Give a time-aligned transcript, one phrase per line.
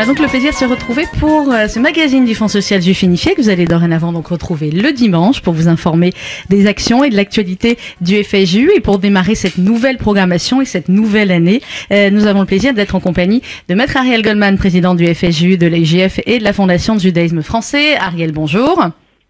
[0.00, 3.02] a donc le plaisir de se retrouver pour euh, ce magazine du Fonds social juif
[3.02, 6.14] unifié que vous allez dorénavant donc retrouver le dimanche pour vous informer
[6.48, 10.88] des actions et de l'actualité du FSJU et pour démarrer cette nouvelle programmation et cette
[10.88, 11.60] nouvelle année,
[11.92, 15.58] euh, nous avons le plaisir d'être en compagnie de Maître Ariel Goldman, président du FSJU,
[15.58, 17.96] de l'IGF et de la Fondation de judaïsme français.
[17.96, 18.82] Ariel, bonjour.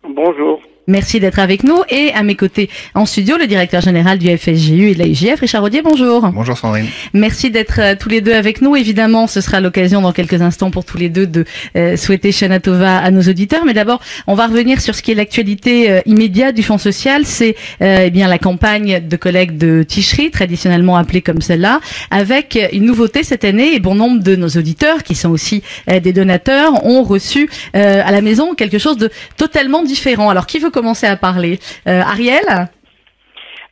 [0.08, 0.60] Bonjour.
[0.90, 1.82] Merci d'être avec nous.
[1.88, 5.38] Et à mes côtés en studio, le directeur général du FSJU et de la IGF,
[5.38, 6.28] Richard Rodier, bonjour.
[6.32, 6.86] Bonjour Sandrine.
[7.14, 8.74] Merci d'être euh, tous les deux avec nous.
[8.74, 11.44] Évidemment, ce sera l'occasion dans quelques instants pour tous les deux de
[11.76, 13.64] euh, souhaiter Shana Tova à nos auditeurs.
[13.64, 17.24] Mais d'abord, on va revenir sur ce qui est l'actualité euh, immédiate du Fonds social.
[17.24, 22.84] C'est eh bien la campagne de collègues de Ticherie, traditionnellement appelée comme celle-là, avec une
[22.84, 23.74] nouveauté cette année.
[23.74, 28.20] Et bon nombre de nos auditeurs, qui sont aussi des donateurs, ont reçu à la
[28.20, 30.30] maison quelque chose de totalement différent.
[30.30, 31.58] Alors, qui veut commencer à parler.
[31.86, 32.48] Euh, Ariel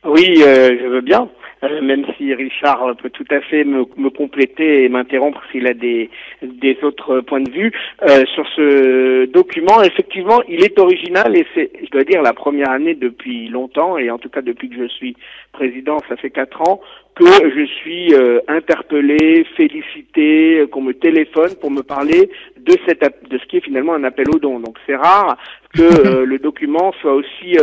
[0.05, 1.27] Oui, euh, je veux bien.
[1.63, 6.09] Euh, même si Richard peut tout à fait me, compléter et m'interrompre s'il a des,
[6.41, 7.71] des autres points de vue
[8.03, 9.81] euh, sur ce document.
[9.81, 14.09] Effectivement, il est original et c'est, je dois dire, la première année depuis longtemps et
[14.09, 15.17] en tout cas depuis que je suis
[15.51, 16.79] président, ça fait quatre ans
[17.15, 22.29] que je suis euh, interpellé, félicité, qu'on me téléphone pour me parler
[22.65, 24.59] de cette de ce qui est finalement un appel au don.
[24.59, 25.37] Donc c'est rare
[25.73, 27.57] que le document soit aussi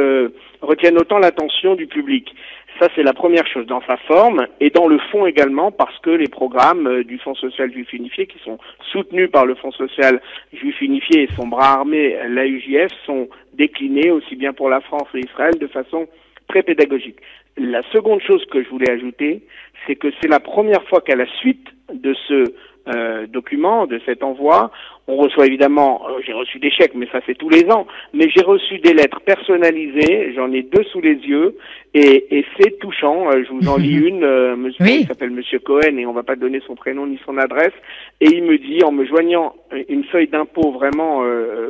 [0.62, 2.34] retienne autant l'attention du public.
[2.78, 6.10] Ça, c'est la première chose dans sa forme et dans le fond également parce que
[6.10, 8.58] les programmes euh, du Fonds social juif unifié qui sont
[8.92, 10.20] soutenus par le Fonds social
[10.52, 15.20] juif unifié et son bras armé, l'AUJF, sont déclinés aussi bien pour la France et
[15.20, 16.06] Israël de façon
[16.48, 17.16] très pédagogique.
[17.56, 19.42] La seconde chose que je voulais ajouter,
[19.86, 22.52] c'est que c'est la première fois qu'à la suite de ce
[22.88, 24.70] euh, document, de cet envoi,
[25.08, 28.28] on reçoit évidemment, euh, j'ai reçu des chèques, mais ça c'est tous les ans, mais
[28.28, 31.56] j'ai reçu des lettres personnalisées, j'en ai deux sous les yeux,
[31.94, 33.30] et, et c'est touchant.
[33.30, 36.24] Euh, je vous en lis une, euh, monsieur, il s'appelle Monsieur Cohen, et on va
[36.24, 37.72] pas donner son prénom ni son adresse,
[38.20, 39.54] et il me dit, en me joignant
[39.88, 41.22] une feuille d'impôt vraiment,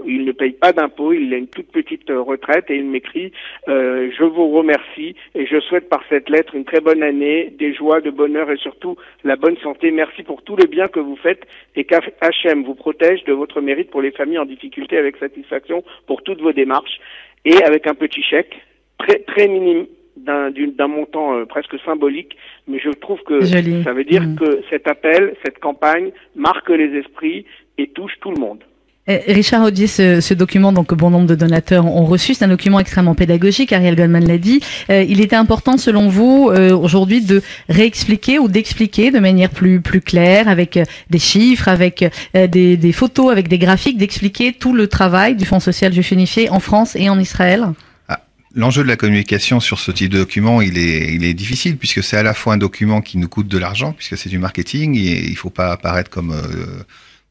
[0.06, 3.32] il ne paye pas d'impôt, il a une toute petite retraite, et il m'écrit,
[3.66, 8.00] je vous remercie, et je souhaite par cette lettre une très bonne année, des joies,
[8.00, 9.90] de bonheur, et surtout la bonne santé.
[9.90, 11.42] Merci pour tout le bien que vous faites,
[11.74, 12.62] et qu'H.M.
[12.64, 16.52] vous protège de votre mérite pour les familles en difficulté avec satisfaction pour toutes vos
[16.52, 17.00] démarches
[17.44, 18.54] et avec un petit chèque
[18.98, 24.22] très très minime d'un montant euh, presque symbolique, mais je trouve que ça veut dire
[24.22, 24.36] mm.
[24.36, 27.44] que cet appel, cette campagne marque les esprits
[27.76, 28.64] et touche tout le monde.
[29.08, 32.48] Eh, Richard Audier, ce, ce, document, donc bon nombre de donateurs ont reçu, c'est un
[32.48, 34.60] document extrêmement pédagogique, Ariel Goldman l'a dit.
[34.90, 39.80] Euh, il était important, selon vous, euh, aujourd'hui, de réexpliquer ou d'expliquer de manière plus
[39.80, 44.72] plus claire, avec euh, des chiffres, avec des, des, photos, avec des graphiques, d'expliquer tout
[44.72, 47.64] le travail du Fonds social juif unifié en France et en Israël?
[48.08, 48.24] Ah,
[48.56, 52.02] l'enjeu de la communication sur ce type de document, il est, il est difficile puisque
[52.02, 54.96] c'est à la fois un document qui nous coûte de l'argent puisque c'est du marketing
[54.96, 56.34] et il faut pas apparaître comme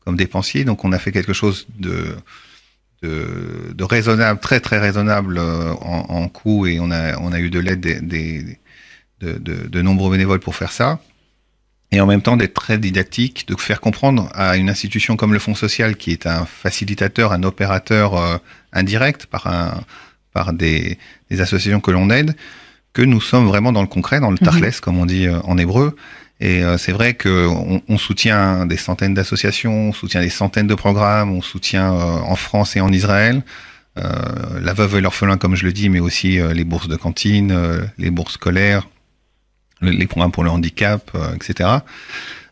[0.05, 0.63] comme dépensier.
[0.63, 2.15] Donc on a fait quelque chose de,
[3.01, 7.39] de, de raisonnable, très très raisonnable euh, en, en coût et on a, on a
[7.39, 8.59] eu de l'aide des, des
[9.19, 10.99] de, de, de, nombreux bénévoles pour faire ça.
[11.91, 15.39] Et en même temps d'être très didactique, de faire comprendre à une institution comme le
[15.39, 18.37] Fonds social, qui est un facilitateur, un opérateur euh,
[18.73, 19.81] indirect par, un,
[20.33, 20.97] par des,
[21.29, 22.35] des associations que l'on aide,
[22.91, 24.47] que nous sommes vraiment dans le concret, dans le mhm.
[24.47, 25.95] tarles, comme on dit euh, en hébreu,
[26.39, 30.75] et euh, c'est vrai qu'on on soutient des centaines d'associations, on soutient des centaines de
[30.75, 33.43] programmes, on soutient euh, en France et en Israël.
[33.97, 37.57] Euh, la veuve et l'orphelin, comme je le dis, mais aussi les bourses de cantine,
[37.97, 38.89] les bourses scolaires,
[39.81, 41.69] les programmes pour le handicap, etc.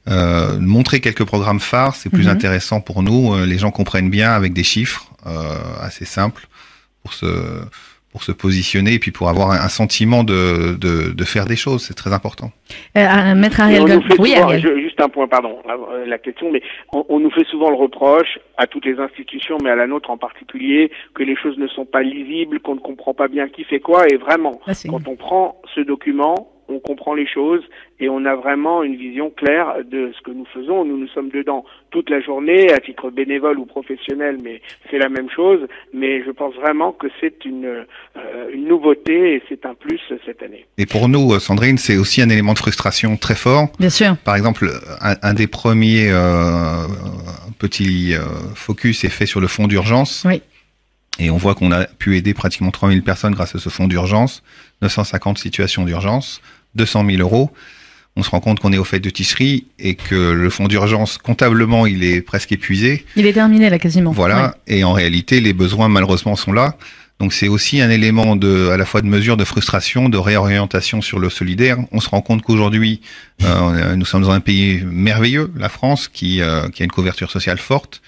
[0.08, 2.32] montrer quelques programmes phares, c'est plus mhm.
[2.32, 3.44] intéressant pour nous.
[3.44, 5.12] les gens comprennent bien avec des chiffres
[5.82, 6.48] assez simples
[7.02, 7.28] pour se
[8.13, 11.84] pour se positionner et puis pour avoir un, sentiment de, de, de, faire des choses.
[11.84, 12.51] C'est très important.
[12.96, 13.81] Euh, Maître Ariel,
[14.19, 14.35] oui,
[14.79, 16.62] juste un point, pardon, euh, la question, mais
[16.94, 20.12] on, on, nous fait souvent le reproche à toutes les institutions, mais à la nôtre
[20.12, 23.63] en particulier, que les choses ne sont pas lisibles, qu'on ne comprend pas bien qui
[23.63, 24.07] fait quoi.
[24.07, 27.63] Et vraiment, quand on prend ce document, on comprend les choses
[28.00, 30.86] et on a vraiment une vision claire de ce que nous faisons.
[30.86, 35.10] Nous nous sommes dedans toute la journée, à titre bénévole ou professionnel, mais c'est la
[35.10, 35.60] même chose.
[35.94, 40.42] Mais je pense vraiment que c'est une, euh, une nouveauté et c'est un plus cette
[40.42, 40.65] année.
[40.77, 43.68] Et pour nous, Sandrine, c'est aussi un élément de frustration très fort.
[43.80, 44.16] Bien sûr.
[44.25, 44.69] Par exemple,
[45.01, 46.88] un, des premiers euh,
[47.59, 48.21] petits euh,
[48.56, 50.25] focus est fait sur le fonds d'urgence.
[50.27, 50.42] Oui.
[51.19, 54.42] Et on voit qu'on a pu aider pratiquement 3000 personnes grâce à ce fonds d'urgence,
[54.81, 56.42] 950 situations d'urgence,
[56.75, 57.51] 200 000 euros.
[58.15, 61.18] On se rend compte qu'on est au fait de tisserie et que le fonds d'urgence,
[61.18, 63.06] comptablement, il est presque épuisé.
[63.15, 64.12] Il est terminé là quasiment.
[64.12, 64.56] Voilà.
[64.68, 66.77] Et en réalité, les besoins malheureusement sont là.
[67.19, 71.01] Donc c'est aussi un élément de, à la fois de mesure de frustration, de réorientation
[71.01, 71.77] sur le solidaire.
[71.92, 73.01] On se rend compte qu'aujourd'hui,
[73.44, 77.31] euh, nous sommes dans un pays merveilleux, la France, qui, euh, qui a une couverture
[77.31, 78.01] sociale forte.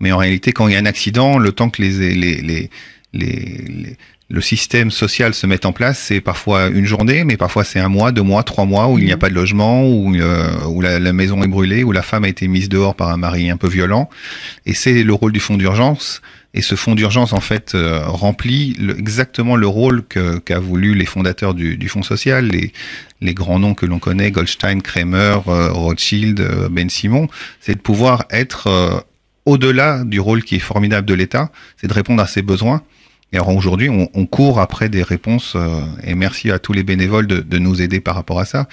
[0.00, 2.70] Mais en réalité, quand il y a un accident, le temps que les, les, les,
[3.12, 3.96] les,
[4.30, 7.88] le système social se met en place, c'est parfois une journée, mais parfois c'est un
[7.88, 9.20] mois, deux mois, trois mois où il n'y a mhm.
[9.20, 12.28] pas de logement, où, euh, où la, la, maison est brûlée, où la femme a
[12.28, 14.08] été mise dehors par un mari un peu violent.
[14.66, 16.22] Et c'est le rôle du fonds d'urgence.
[16.54, 21.54] Et ce fonds d'urgence, en fait, euh, remplit exactement le rôle qu'a voulu les fondateurs
[21.54, 22.72] du, du fonds social, les,
[23.20, 27.28] les, grands noms que l'on connaît, Goldstein, Kramer, euh, Rothschild, Ben Simon,
[27.60, 29.04] c'est de pouvoir être
[29.46, 32.82] au-delà du rôle qui est formidable de l'État, c'est de répondre à ses besoins.
[33.32, 36.82] Et alors aujourd'hui, on, on, court après des réponses, euh, et merci à tous les
[36.82, 38.68] bénévoles de, de, nous aider par rapport à ça,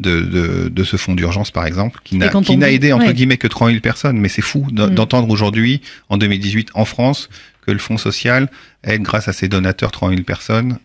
[0.00, 3.36] de, de, de ce fonds d'urgence par exemple, qui n'a qui n'a aidé entre guillemets
[3.36, 4.90] que 3000 personnes, mais c'est fou mm.
[4.90, 7.28] d'entendre aujourd'hui, en 2018, en France,
[7.64, 8.50] que le fonds social
[8.82, 10.78] aide grâce à ses donateurs 3000 personnes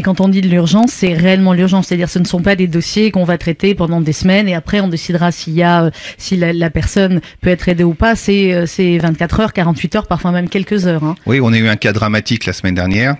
[0.00, 2.66] et quand on dit de l'urgence, c'est réellement l'urgence, c'est-à-dire ce ne sont pas des
[2.66, 5.90] dossiers qu'on va traiter pendant des semaines et après on décidera s'il y a, euh,
[6.16, 8.16] si la, personne peut être aidée ou pas.
[8.16, 11.04] C'est euh, c'est 24 heures, 48 heures, parfois même quelques heures.
[11.04, 11.16] Hein.
[11.26, 13.16] Oui, on a eu un cas dramatique la semaine dernière.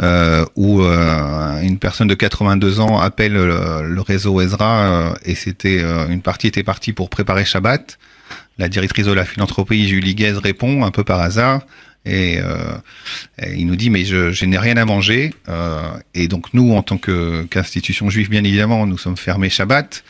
[0.00, 5.80] Euh, où euh, une personne de 82 ans appelle le, réseau Ezra euh, et c'était
[6.08, 7.98] une partie était partie pour préparer Shabbat.
[8.58, 11.62] La directrice de la philanthropie Julie Guez répond un peu par hasard
[12.08, 12.72] et, euh,
[13.54, 15.34] il nous dit mais je, je n'ai rien à manger.
[15.48, 15.82] Euh,
[16.14, 20.02] et donc nous en tant que qu'institution juive bien évidemment nous sommes fermés Shabbat.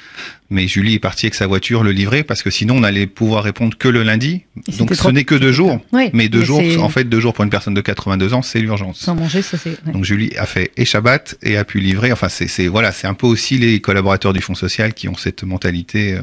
[0.50, 3.44] Mais Julie est partie avec sa voiture le livrer parce que sinon on allait pouvoir
[3.44, 4.44] répondre que le lundi.
[4.78, 5.78] Donc ce n'est que deux jours.
[6.12, 9.00] mais deux jours en fait deux jours pour une personne de 82 ans c'est l'urgence.
[9.00, 12.12] Sans manger ça c'est donc Julie a fait et Shabbat et a pu livrer.
[12.12, 15.42] Enfin c'est voilà c'est un peu aussi les collaborateurs du Fonds social qui ont cette
[15.42, 16.20] mentalité euh,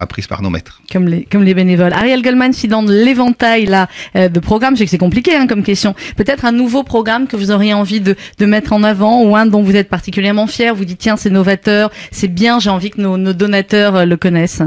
[0.00, 0.82] apprise par nos maîtres.
[0.92, 1.92] Comme les, comme les bénévoles.
[1.92, 5.46] Ariel Goldman, si dans l'éventail là euh, de programmes, je sais que c'est compliqué hein,
[5.46, 9.22] comme question, peut-être un nouveau programme que vous auriez envie de, de mettre en avant
[9.22, 12.70] ou un dont vous êtes particulièrement fier, vous dites tiens c'est novateur, c'est bien, j'ai
[12.70, 14.62] envie que nos, nos donateurs euh, le connaissent.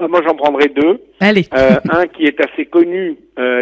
[0.00, 1.00] Euh, moi j'en prendrai deux.
[1.20, 1.46] Allez.
[1.52, 3.16] un qui est assez connu,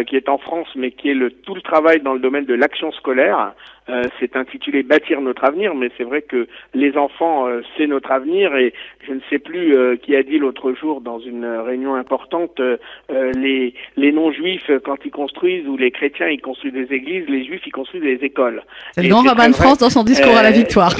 [0.07, 2.53] qui est en France, mais qui est le, tout le travail dans le domaine de
[2.53, 3.53] l'action scolaire.
[3.89, 8.11] Euh, c'est intitulé Bâtir notre avenir, mais c'est vrai que les enfants, euh, c'est notre
[8.11, 8.73] avenir, et
[9.07, 12.61] je ne sais plus euh, qui a dit l'autre jour dans une réunion importante,
[13.09, 17.61] les, les non-juifs, quand ils construisent, ou les chrétiens, ils construisent des églises, les juifs,
[17.65, 18.63] ils construisent des écoles.
[18.91, 20.93] C'est le grand rabbin de France dans son discours à la victoire.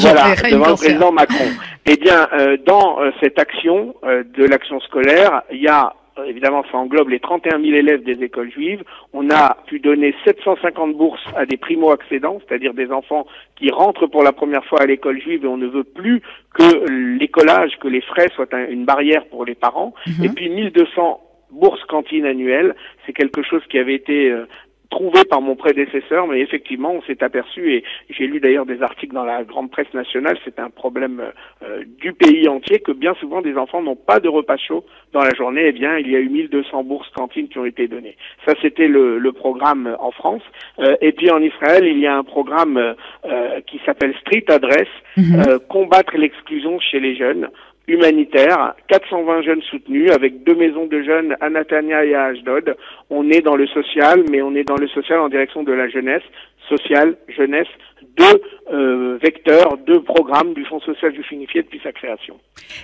[0.00, 1.44] voilà, devant le président Macron.
[1.86, 2.28] Eh bien,
[2.64, 5.93] dans cette action de l'action scolaire, il y a euh,
[6.26, 8.82] évidemment, ça englobe les 31 000 élèves des écoles juives.
[9.12, 13.26] On a pu donner 750 bourses à des primo-accédants, c'est-à-dire des enfants
[13.56, 16.22] qui rentrent pour la première fois à l'école juive et on ne veut plus
[16.54, 19.94] que l'écolage, que les frais soient une barrière pour les parents.
[20.06, 20.24] Mhm.
[20.24, 21.20] Et puis 1200
[21.50, 22.74] bourses cantines annuelles,
[23.06, 24.46] c'est quelque chose qui avait été euh,
[24.94, 29.12] trouvé par mon prédécesseur, mais effectivement, on s'est aperçu, et j'ai lu d'ailleurs des articles
[29.12, 31.20] dans la grande presse nationale, c'est un problème
[31.64, 35.22] euh, du pays entier, que bien souvent des enfants n'ont pas de repas chaud dans
[35.22, 35.64] la journée.
[35.66, 38.16] Eh bien, il y a eu 1200 bourses cantines qui ont été données.
[38.46, 40.42] Ça, c'était le, le, programme en France.
[40.78, 44.88] Euh, et puis en Israël, il y a un programme euh, qui s'appelle Street Address,
[45.16, 45.58] mhm.
[45.68, 47.48] combattre l'exclusion chez les jeunes
[47.86, 52.76] humanitaire, 420 jeunes soutenus avec deux maisons de jeunes à Natania et à Ashdod.
[53.10, 55.88] On est dans le social, mais on est dans le social en direction de la
[55.88, 56.22] jeunesse,
[56.68, 57.68] social, jeunesse,
[58.16, 58.40] deux
[58.72, 62.36] euh, vecteurs, deux programmes du Fonds social du unifié depuis sa création.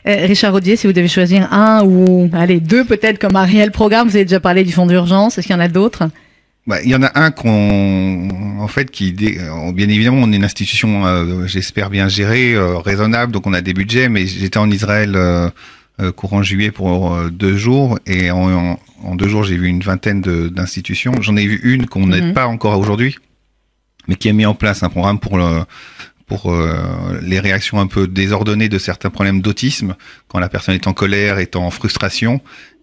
[0.07, 3.71] Euh, Richard Rodier, si vous devez choisir un ou allez deux peut-être comme un réel
[3.71, 6.05] programme, vous avez déjà parlé du Fonds d'urgence, est-ce qu'il y en a d'autres?
[6.67, 10.37] Bah, il y en a un qu'on, en fait, qui, euh, bien évidemment, on est
[10.37, 14.09] une institution, euh, j'espère bien gérée, euh, raisonnable, donc on a des budgets.
[14.09, 15.19] Mais j'étais en Israël
[16.17, 21.13] courant juillet pour deux jours, et en, en, deux jours, j'ai vu une vingtaine d'institutions.
[21.21, 22.33] J'en ai vu une qu'on n'aide mhm.
[22.33, 23.19] pas encore aujourd'hui,
[24.09, 25.65] mais qui a mis en place un programme pour le,
[26.27, 26.57] pour
[27.21, 29.95] les réactions un peu désordonnées de certains problèmes d'autisme,
[30.29, 32.41] quand la personne est en colère, est en frustration,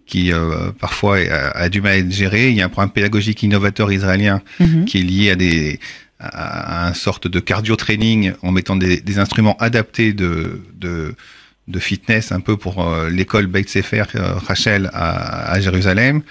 [0.08, 2.48] qui euh, parfois a, du mal à être géré.
[2.48, 4.86] Il y a un programme pédagogique innovateur israélien mhm.
[4.86, 5.78] qui est lié à des
[6.18, 11.14] à, un sorte de cardio training en mettant des, des instruments adaptés de, de
[11.68, 16.22] de fitness un peu pour euh, l'école Beit Sefer euh, Rachel à, à, Jérusalem.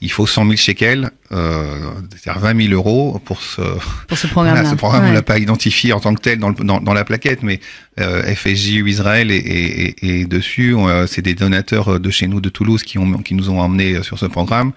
[0.00, 1.78] Il faut 100 000 shekels, euh,
[2.14, 3.62] c'est-à-dire 20 000 euros pour ce,
[4.06, 4.66] pour ce programme.
[4.66, 7.42] ce programme, on l'a pas identifié en tant que tel dans, dans, dans la plaquette,
[7.42, 7.58] mais
[8.00, 12.50] euh, FSJ Israël et, et, et dessus, euh, c'est des donateurs de chez nous de
[12.50, 14.72] Toulouse qui, ont, qui nous ont emmenés sur ce programme.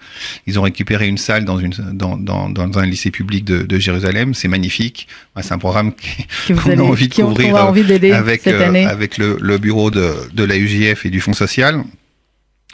[0.46, 3.78] Ils ont récupéré une salle dans, une, dans, dans, dans un lycée public de, de
[3.78, 4.32] Jérusalem.
[4.32, 5.08] C'est magnifique.
[5.42, 5.92] C'est un programme
[6.48, 11.10] qu'on a envie de couvrir avec, avec le, le bureau de de, la UJF et
[11.10, 11.84] du Fonds social.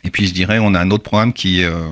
[0.05, 1.89] Et puis je dirais, on a un autre programme qui, euh,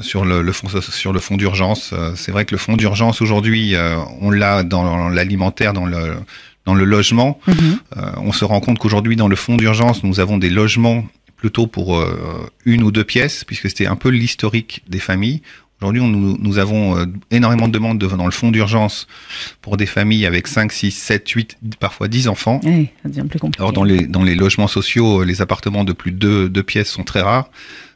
[0.00, 1.94] sur le, le, fonds sur le fonds d'urgence.
[2.14, 3.74] C'est vrai que le fonds d'urgence aujourd'hui,
[4.20, 6.16] on l'a dans l'alimentaire, dans le
[6.64, 7.40] dans le logement.
[7.48, 7.78] Mhm.
[8.18, 11.04] on se rend compte qu'aujourd'hui, dans le fonds d'urgence, nous avons des logements
[11.36, 12.04] plutôt pour
[12.64, 15.42] une ou deux pièces, puisque c'était un peu l'historique des familles.
[15.82, 19.08] Aujourd'hui, nous, nous, avons euh, énormément de demandes dans le fonds d'urgence
[19.62, 22.60] pour des familles avec 5, 6, 7, 8, parfois 10 enfants.
[22.62, 23.60] Oui, ça devient plus compliqué.
[23.60, 26.62] Alors, dans les, dans les logements sociaux, euh, les appartements de plus de deux, deux
[26.62, 27.50] pièces sont très rares.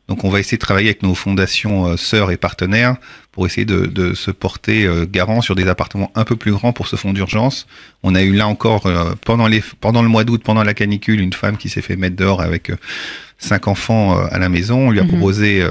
[0.09, 2.97] Donc, on va essayer de travailler avec nos fondations euh, sœurs et partenaires
[3.31, 6.89] pour essayer de, de se porter garant sur des appartements un peu plus grands pour
[6.89, 7.69] ce fonds d'urgence.
[8.03, 8.91] On a eu là encore,
[9.27, 12.17] pendant, les, pendant le mois d'août, pendant la canicule, une femme qui s'est fait mettre
[12.17, 12.73] dehors avec
[13.37, 14.89] cinq enfants à la maison.
[14.89, 15.11] On lui a mhm.
[15.11, 15.63] proposé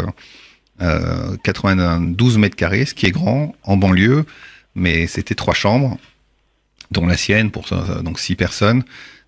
[0.79, 4.25] 92 euh, mètres carrés, ce qui est grand en banlieue,
[4.75, 5.97] mais c'était trois chambres,
[6.91, 7.65] dont la sienne pour
[8.03, 8.83] donc six personnes.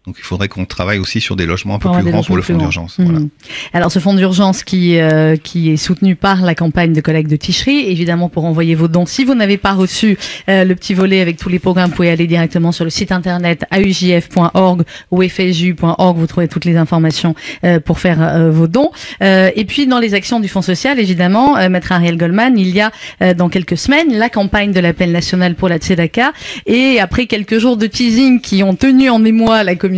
[0.07, 2.41] Donc il faudrait qu'on travaille aussi sur des logements un peu plus grands pour le
[2.41, 2.95] fonds d'urgence.
[2.97, 3.19] Voilà.
[3.19, 3.29] Hmm.
[3.73, 7.35] Alors ce fonds d'urgence qui euh, qui est soutenu par la campagne de collecte de
[7.35, 9.05] Ticherie, évidemment pour envoyer vos dons.
[9.05, 12.09] Si vous n'avez pas reçu euh, le petit volet avec tous les programmes, vous pouvez
[12.09, 16.17] aller directement sur le site internet aujf.org ou fju.org.
[16.17, 17.35] Vous trouvez toutes les informations
[17.65, 18.91] euh, pour faire vos dons.
[19.19, 22.91] et puis dans les actions du fonds social, évidemment, maître Ariel Goldman, il y a
[23.33, 26.31] dans quelques semaines la campagne de l'appel national pour la Tzedaka.
[26.65, 29.96] Et après quelques jours de teasing qui ont tenu en émoi la communauté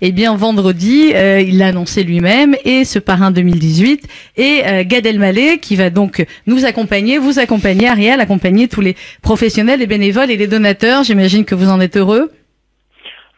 [0.00, 4.06] eh bien vendredi, euh, il l'a annoncé lui-même et ce parrain 2018
[4.36, 8.96] et euh, Gad Elmaleh qui va donc nous accompagner, vous accompagner, Ariel, accompagner tous les
[9.22, 11.04] professionnels, les bénévoles et les donateurs.
[11.04, 12.30] J'imagine que vous en êtes heureux.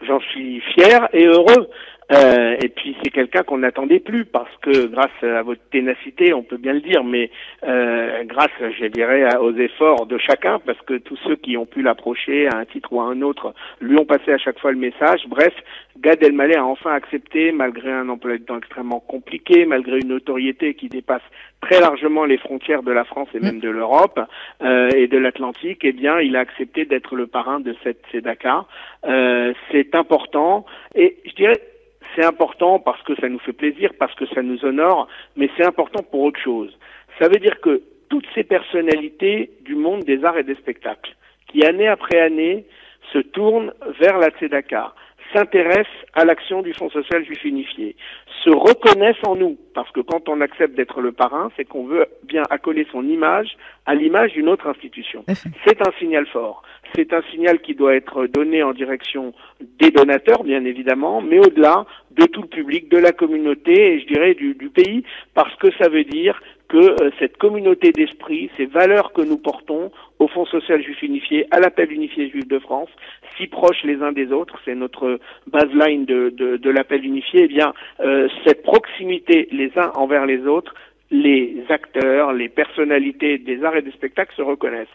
[0.07, 1.69] J'en suis fier et heureux.
[2.11, 6.43] Euh, et puis c'est quelqu'un qu'on n'attendait plus parce que grâce à votre ténacité, on
[6.43, 7.31] peut bien le dire, mais
[7.65, 11.83] euh, grâce, je dirais, aux efforts de chacun, parce que tous ceux qui ont pu
[11.83, 14.79] l'approcher à un titre ou à un autre lui ont passé à chaque fois le
[14.79, 15.21] message.
[15.29, 15.53] Bref,
[15.99, 20.75] Gad Elmaleh a enfin accepté, malgré un emploi du temps extrêmement compliqué, malgré une notoriété
[20.75, 21.23] qui dépasse
[21.61, 24.21] très largement les frontières de la France et même de l'Europe
[24.63, 28.65] euh, et de l'Atlantique, eh bien, il a accepté d'être le parrain de cette CEDACA.
[29.07, 31.61] Euh, c'est important et je dirais
[32.19, 35.07] c'est important parce que ça nous fait plaisir, parce que ça nous honore,
[35.37, 36.77] mais c'est important pour autre chose.
[37.21, 41.15] Ça veut dire que toutes ces personnalités du monde des arts et des spectacles,
[41.47, 42.65] qui année après année
[43.13, 44.95] se tournent vers la Tzedaka,
[45.33, 47.97] s'intéressent à l'action du Fonds social juif unifié,
[48.45, 52.07] se reconnaissent en nous, parce que quand on accepte d'être le parrain, c'est qu'on veut
[52.25, 53.57] bien accoler son image
[53.87, 55.25] à l'image d'une autre institution.
[55.67, 56.63] C'est un signal fort.
[56.95, 61.85] C'est un signal qui doit être donné en direction des donateurs, bien évidemment, mais au-delà
[62.13, 65.05] de tout le public, de la communauté et je dirais du, du pays,
[65.35, 69.91] parce que ça veut dire que euh, cette communauté d'esprit, ces valeurs que nous portons
[70.19, 72.91] au Fonds social juif unifié, à l'appel unifié juif de France,
[73.37, 77.73] si proches les uns des autres, c'est notre baseline de, de, l'appel unifié, eh bien
[78.01, 80.75] euh, cette proximité les uns envers les autres
[81.11, 84.87] les acteurs, les personnalités des arts et des spectacles se reconnaissent.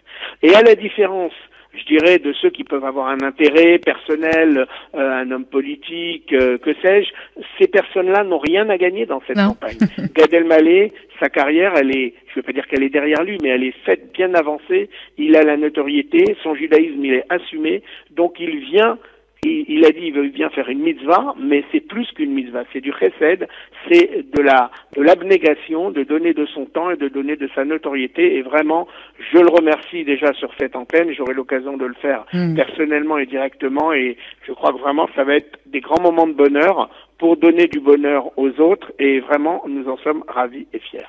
[0.44, 1.34] Et à la différence
[1.74, 4.66] je dirais, de ceux qui peuvent avoir un intérêt personnel,
[4.96, 7.12] euh, un homme politique, euh, que sais-je,
[7.60, 9.78] ces personnes-là n'ont rien à gagner dans cette campagne.
[10.16, 13.38] Gad Elmaleh, sa carrière, elle est, je ne veux pas dire qu'elle est derrière lui,
[13.42, 14.90] mais elle est faite bien avancée.
[15.18, 18.98] Il a la notoriété, son judaïsme, il est assumé, donc il vient
[19.44, 22.82] il, a dit il veut bien faire une mitzvah, mais c'est plus qu'une mitzvah, c'est
[22.82, 23.48] du chesed,
[23.88, 27.66] c'est de la de l'abnégation, de donner de son temps et de donner de sa
[27.66, 28.36] notoriété.
[28.38, 28.88] Et vraiment,
[29.32, 31.12] je le remercie déjà sur cette antenne.
[31.14, 32.56] J'aurai l'occasion de le faire hmm.
[32.56, 33.94] personnellement et directement.
[33.94, 37.68] Et je crois que vraiment, ça va être des grands moments de bonheur pour donner
[37.68, 38.92] du bonheur aux autres.
[39.00, 41.00] Et vraiment, nous en sommes ravis et fiers.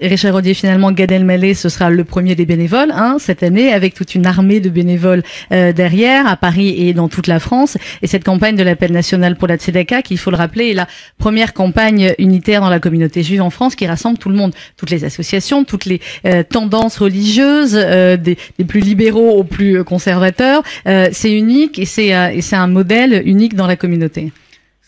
[0.00, 3.94] Richard Rodier, finalement, Gad Elmaleh, ce sera le premier des bénévoles hein, cette année, avec
[3.94, 7.76] toute une armée de bénévoles euh, derrière, à Paris et dans toute la France.
[8.00, 10.74] Et cette campagne de l'appel national pour la Tzedaka, qui, il faut le rappeler, est
[10.74, 10.86] la
[11.18, 14.90] première campagne unitaire dans la communauté juive en France, qui rassemble tout le monde, toutes
[14.90, 20.62] les associations, toutes les euh, tendances religieuses, euh, des, des, plus libéraux aux plus conservateurs.
[20.84, 24.32] c'est unique et c'est un modèle unique dans la communauté.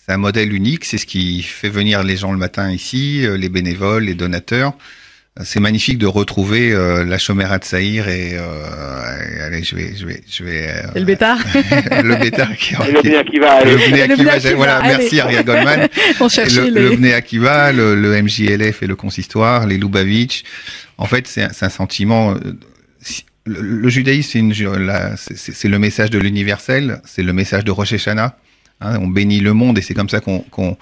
[0.04, 3.38] C'est un modèle unique, c'est ce qui fait venir les gens le matin ici, euh,
[3.38, 4.74] les bénévoles, les donateurs.
[5.42, 10.06] C'est magnifique de retrouver euh, la chômère de Saïr et euh, allez, je vais, je
[10.06, 10.68] vais, je vais.
[10.68, 11.38] Euh, le bétard.
[12.04, 12.74] le bétard qui.
[12.74, 13.64] le Bné Akiva.
[13.64, 14.38] Le Bné Akiva.
[14.54, 15.88] Voilà, merci Ariel Goldman.
[16.20, 16.70] On le, les...
[16.70, 20.44] le Bné Akiva, le, le, MJLF et le consistoire, les Lubavitch.
[20.98, 22.34] En fait, c'est un, un, sentiment.
[23.44, 24.52] Le, le judaïsme,
[25.16, 28.36] c'est le message de l'universel, c'est le message de Rosh Hashanah.
[28.84, 30.76] Hein, on bénit le monde et c'est comme ça qu'on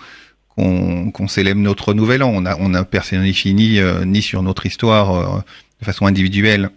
[1.29, 2.33] célèbre notre nouvel an.
[2.35, 5.41] On a, on a personne ni, euh, ni sur notre histoire euh,
[5.81, 6.71] de façon individuelle,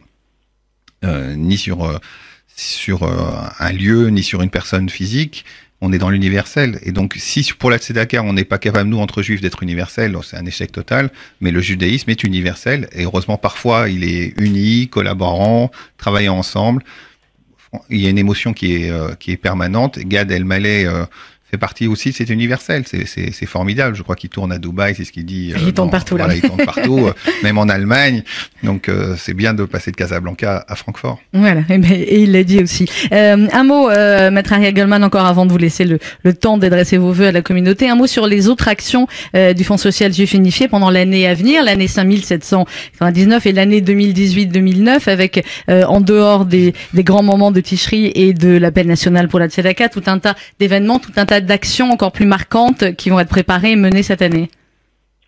[1.03, 1.84] euh, ni sur,
[3.60, 5.46] un lieu, ni sur une personne physique.
[5.82, 6.79] on est dans l'universel.
[6.84, 10.15] Et donc, si pour la Tzedaka, on n'est pas capable, nous, entre juifs, d'être universel,
[10.24, 11.10] c'est un échec total.
[11.41, 12.88] Mais le judaïsme est universel.
[12.94, 16.84] Et heureusement, parfois, il est uni, collaborant, travaillant ensemble.
[17.89, 20.00] Il y a une émotion qui est, euh, qui est permanente.
[20.00, 21.05] Gad Elmaleh, euh,
[21.56, 23.96] fait partie aussi, c'est universel, c'est formidable.
[23.96, 25.54] Je crois qu'il tourne à Dubaï, c'est ce qu'il dit.
[25.66, 26.28] il tourne partout là.
[26.34, 27.10] il tourne partout,
[27.44, 28.24] même en Allemagne.
[28.64, 31.20] Donc euh, c'est bien de passer de Casablanca à Francfort.
[31.34, 32.88] Voilà, et, ben, et il l'a dit aussi.
[33.12, 36.58] Euh, un mot, euh, Maître Ariel Goldman, encore avant de vous laisser le, le temps
[36.58, 37.90] d'adresser vos voeux à la communauté.
[37.90, 41.34] Un mot sur les autres actions euh, du Fonds social juif unifié pendant l'année à
[41.34, 47.62] venir, l'année 5799 et l'année 2018-2009, avec euh, en dehors des, des, grands moments de
[47.62, 51.42] Ticherie et de l'appel national pour la Tzedaka, tout un tas d'événements, tout un tas
[51.46, 54.50] d'actions encore plus marquantes qui vont être préparées et menées cette année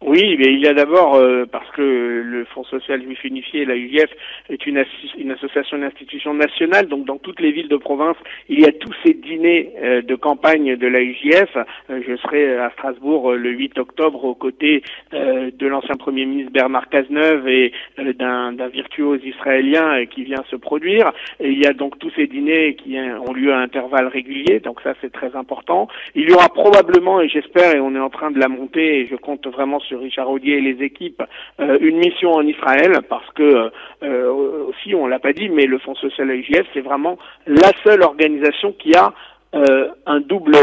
[0.06, 3.76] oui, mais il y a d'abord, euh, parce que le Fonds social juif unifié, la
[3.76, 4.12] UJF,
[4.48, 4.86] est une,
[5.18, 8.16] une association d'institutions nationale, donc dans toutes les villes de province,
[8.48, 11.58] il y a tous ces dîners euh, de campagne de la UJF.
[11.90, 16.90] Euh, je serai à Strasbourg le 8 octobre aux côtés de l'ancien Premier ministre Bernard
[16.90, 21.12] Cazeneuve et d'un virtuose israélien qui vient se produire.
[21.40, 24.80] Et il y a donc tous ces dîners qui ont lieu à intervalles réguliers, donc
[24.82, 25.88] ça c'est très important.
[26.16, 29.08] Il y aura probablement, et j'espère, et on est en train de la monter, et
[29.08, 31.24] je compte vraiment Richard Audier et les équipes
[31.60, 33.72] euh, une mission en Israël parce que
[34.04, 34.32] euh,
[34.68, 38.74] aussi on l'a pas dit mais le Fonds social IGF c'est vraiment la seule organisation
[38.74, 39.14] qui a
[39.56, 40.56] euh, un double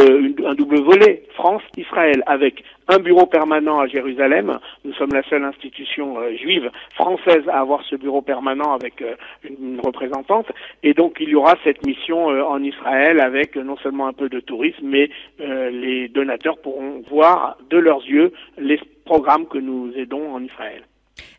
[0.45, 4.59] un double volet France-Israël avec un bureau permanent à Jérusalem.
[4.85, 9.03] Nous sommes la seule institution juive française à avoir ce bureau permanent avec
[9.43, 10.47] une, représentante.
[10.83, 14.41] Et donc il y aura cette mission en Israël avec non seulement un peu de
[14.41, 20.43] tourisme, mais les donateurs pourront voir de leurs yeux les programmes que nous aidons en
[20.43, 20.83] Israël.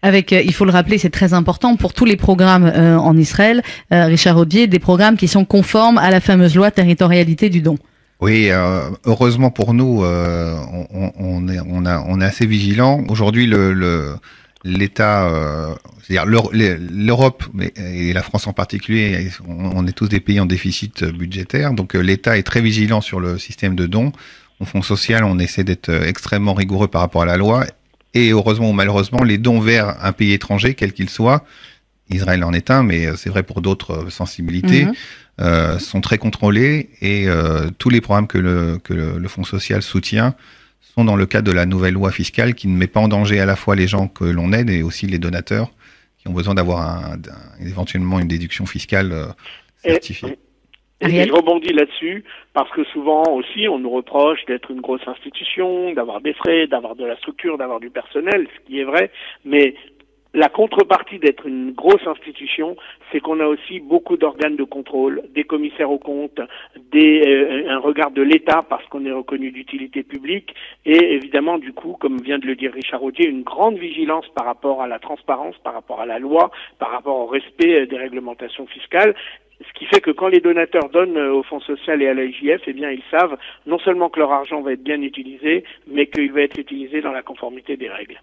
[0.02, 3.18] Avec, euh, il faut le rappeler, c'est très important pour tous les programmes euh, en
[3.18, 7.62] Israël, euh, Richard Audier, des programmes qui sont conformes à la fameuse loi territorialité du
[7.62, 7.78] don.
[8.22, 8.50] Oui,
[9.06, 13.04] heureusement pour nous, on, est, assez vigilant.
[13.10, 13.52] Aujourd'hui,
[14.64, 15.30] l'État,
[16.02, 17.44] c'est-à-dire l'Europe
[17.76, 22.38] et la France en particulier, on, est tous des pays en déficit budgétaire, donc l'État
[22.38, 24.14] est très vigilant sur le système de dons.
[24.62, 27.66] Au Fonds social, on essaie d'être extrêmement rigoureux par rapport à la loi
[28.16, 31.46] et heureusement ou malheureusement, les dons vers un pays étranger, quel qu'il soit,
[32.10, 34.94] Israël en est un, mais euh, c'est vrai pour d'autres euh, sensibilités, mhm.
[35.42, 39.82] euh, sont très contrôlés et euh, tous les programmes que le, que le, Fonds social
[39.82, 40.36] soutient
[40.96, 43.40] sont dans le cadre de la nouvelle loi fiscale qui ne met pas en danger
[43.40, 45.72] à la fois les gens que l'on aide et aussi les donateurs
[46.18, 47.18] qui ont besoin d'avoir un,
[47.60, 49.34] éventuellement une déduction fiscale
[49.84, 50.38] certifiée.
[51.02, 55.92] Et je rebondis là-dessus parce que souvent aussi on nous reproche d'être une grosse institution,
[55.92, 59.12] d'avoir des frais, d'avoir de la structure, d'avoir du personnel, ce qui est vrai,
[59.44, 59.76] mais
[60.36, 62.76] la contrepartie d'être une grosse institution,
[63.12, 66.42] c'est qu'on a aussi beaucoup d'organes de contrôle, des commissaires aux comptes,
[66.96, 70.54] euh, un regard de l'État parce qu'on est reconnu d'utilité publique
[70.86, 74.46] et évidemment du coup, comme vient de le dire Richard Audier, une grande vigilance par
[74.46, 77.98] rapport à la transparence, par rapport à la loi, par rapport au respect euh, des
[77.98, 79.16] réglementations fiscales
[79.60, 82.62] ce qui fait que quand les donateurs donnent euh, au Fonds social et à l'IJF,
[82.68, 86.34] eh bien, ils savent non seulement que leur argent va être bien utilisé, mais qu'il
[86.34, 88.20] va être utilisé dans la conformité des règles.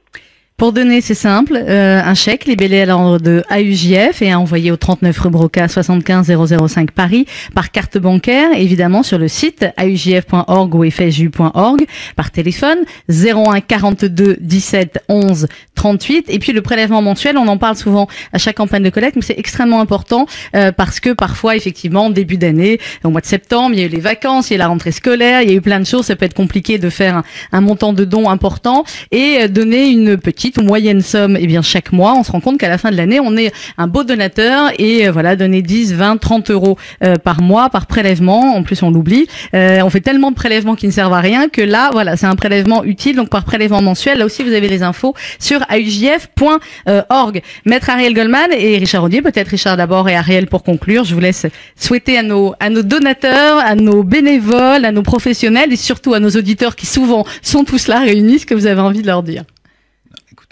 [0.63, 4.71] Pour donner, c'est simple, euh, un chèque libellé à l'ordre de AUJF et à envoyer
[4.71, 6.33] au 39 rue Broca 75
[6.69, 13.61] 005 Paris par carte bancaire, évidemment sur le site aujf.org ou fju.org, par téléphone 01
[13.61, 18.59] 42 17 11 38 et puis le prélèvement mensuel, on en parle souvent à chaque
[18.59, 23.11] campagne de collecte, mais c'est extrêmement important euh, parce que parfois, effectivement, début d'année, au
[23.11, 25.43] mois de septembre, il y a eu les vacances, il y a la rentrée scolaire,
[25.43, 27.61] il y a eu plein de choses, ça peut être compliqué de faire un, un
[27.61, 31.63] montant de dons important et euh, donner une petite ou moyenne somme, et eh bien
[31.63, 34.05] chaque mois, on se rend compte qu'à la fin de l'année, on est un beau
[34.05, 38.55] donateur et euh, voilà, donner 10, 20, 30 euros euh, par mois, par prélèvement.
[38.57, 39.27] En plus, on l'oublie.
[39.55, 42.27] Euh, on fait tellement de prélèvements qui ne servent à rien que là, voilà, c'est
[42.27, 43.17] un prélèvement utile.
[43.17, 47.43] Donc par prélèvement mensuel, là aussi, vous avez les infos sur aujf.org.
[47.67, 51.05] Maître Ariel Goldman et Richard Audier, peut-être Richard d'abord et Ariel pour conclure.
[51.05, 55.73] Je vous laisse souhaiter à nos à nos donateurs, à nos bénévoles, à nos professionnels
[55.73, 58.81] et surtout à nos auditeurs qui souvent sont tous là réunis, ce que vous avez
[58.81, 59.45] envie de leur dire.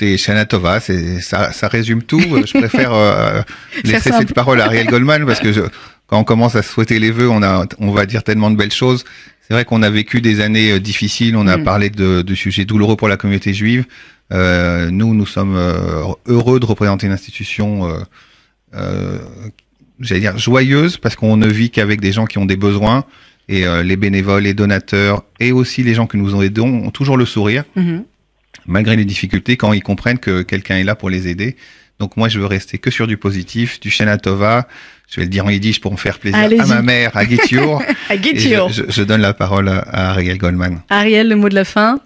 [0.00, 2.22] Écoutez, Shana Tova, c'est ça, ça résume tout.
[2.22, 3.42] Je préfère euh,
[3.84, 5.60] laisser cette parole à Ariel Goldman parce que je,
[6.06, 8.72] quand on commence à souhaiter les vœux, on a, on va dire tellement de belles
[8.72, 9.04] choses.
[9.42, 11.36] C'est vrai qu'on a vécu des années euh, difficiles.
[11.36, 11.64] On a mm.
[11.64, 13.84] parlé de, de, sujets douloureux pour la communauté juive.
[14.32, 17.98] Euh, nous, nous sommes euh, heureux de représenter une institution, euh,
[18.74, 19.18] euh,
[19.98, 23.04] j'allais dire joyeuse, parce qu'on ne vit qu'avec des gens qui ont des besoins.
[23.50, 27.26] Et les bénévoles, les donateurs, et aussi les gens que nous aidons ont toujours le
[27.26, 27.64] sourire.
[27.76, 28.04] Mm-hmm
[28.66, 31.56] malgré les difficultés, quand ils comprennent que quelqu'un est là pour les aider.
[31.98, 33.90] Donc moi, je veux rester que sur du positif, du
[34.22, 34.66] Tova.
[35.10, 36.60] Je vais le dire en yiddish pour me faire plaisir Allez-y.
[36.60, 37.82] à ma mère, à Gitiour.
[38.08, 38.68] À Guitio.
[38.68, 40.80] je, je- je donne la parole à, Ariel Goldman.
[40.88, 41.98] Ariel, le mot de la fin.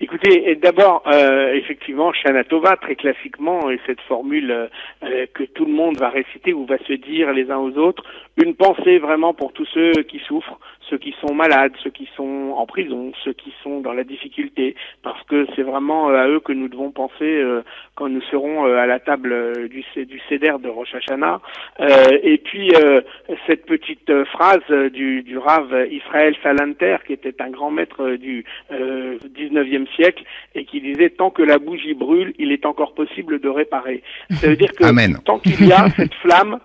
[0.00, 5.64] Écoutez, et d'abord, euh, effectivement, Shana Tova, très classiquement, et cette formule euh, que tout
[5.64, 8.04] le monde va réciter ou va se dire les uns aux autres,
[8.40, 12.54] une pensée vraiment pour tous ceux qui souffrent, ceux qui sont malades, ceux qui sont
[12.56, 16.40] en prison, ceux qui sont dans la difficulté, parce que c'est vraiment euh, à eux
[16.40, 17.62] que nous devons penser euh,
[17.94, 21.40] quand nous serons euh, à la table du, du CEDER de Rosh Hashanah.
[21.80, 23.00] Euh, et puis, euh,
[23.46, 29.18] cette petite phrase du, du Rav Israël Salanter, qui était un grand maître du euh,
[29.36, 30.24] 19e siècle,
[30.54, 34.02] et qui disait tant que la bougie brûle, il est encore possible de réparer.
[34.30, 35.18] Ça veut dire que Amen.
[35.24, 36.58] tant qu'il y a cette flamme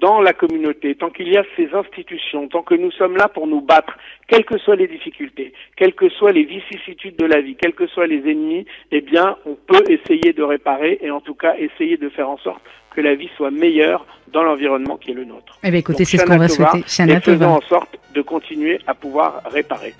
[0.00, 3.46] dans la communauté, tant qu'il y a ces institutions, tant que nous sommes là pour
[3.46, 3.96] nous battre,
[4.28, 7.86] quelles que soient les difficultés, quelles que soient les vicissitudes de la vie, quels que
[7.86, 11.96] soient les ennemis, eh bien, on peut essayer de réparer et en tout cas essayer
[11.96, 12.62] de faire en sorte
[12.94, 15.58] que la vie soit meilleure dans l'environnement qui est le nôtre.
[15.62, 16.82] Eh bien, écoutez, c'est ce qu'on va souhaiter.
[16.86, 19.94] Shana et faisons en sorte de continuer à pouvoir réparer.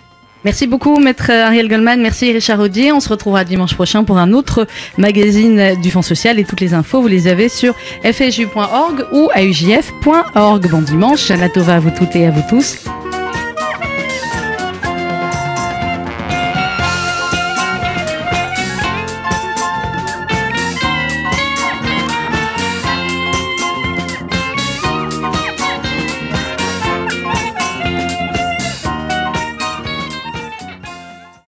[0.46, 2.00] Merci beaucoup, maître Ariel Goldman.
[2.00, 2.92] Merci Richard Audier.
[2.92, 6.72] On se retrouvera dimanche prochain pour un autre magazine du Fonds social et toutes les
[6.72, 10.70] infos, vous les avez sur fju.org ou aujf.org.
[10.70, 12.84] Bon dimanche, Shana Tova à vous toutes et à vous tous.